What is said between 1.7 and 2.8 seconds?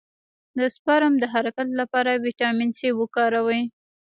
لپاره ویټامین